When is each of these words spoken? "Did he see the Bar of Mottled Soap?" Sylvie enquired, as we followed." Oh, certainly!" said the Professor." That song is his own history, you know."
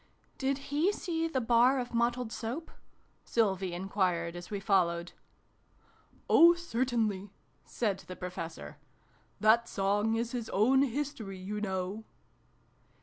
"Did 0.39 0.57
he 0.73 0.91
see 0.91 1.27
the 1.27 1.39
Bar 1.39 1.77
of 1.79 1.93
Mottled 1.93 2.31
Soap?" 2.31 2.71
Sylvie 3.23 3.73
enquired, 3.75 4.35
as 4.35 4.49
we 4.49 4.59
followed." 4.59 5.11
Oh, 6.27 6.55
certainly!" 6.55 7.29
said 7.65 7.99
the 8.07 8.15
Professor." 8.15 8.77
That 9.41 9.69
song 9.69 10.15
is 10.15 10.31
his 10.31 10.49
own 10.49 10.81
history, 10.81 11.37
you 11.37 11.61
know." 11.61 12.03